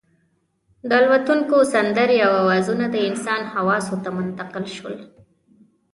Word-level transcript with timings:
د 0.89 0.91
الوتونکو 1.01 1.55
سندرې 1.73 2.17
او 2.25 2.31
اوازونه 2.41 2.85
د 2.89 2.97
انسان 3.09 3.41
حواسو 3.53 3.95
ته 4.03 4.09
منتقل 4.17 4.65
شول. 4.75 4.95